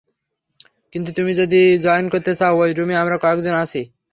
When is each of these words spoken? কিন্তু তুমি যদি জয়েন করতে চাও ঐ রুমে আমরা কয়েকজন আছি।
কিন্তু 0.93 1.09
তুমি 1.17 1.31
যদি 1.41 1.61
জয়েন 1.83 2.05
করতে 2.13 2.31
চাও 2.39 2.53
ঐ 2.57 2.65
রুমে 2.77 2.95
আমরা 3.01 3.15
কয়েকজন 3.23 3.55
আছি। 3.63 3.81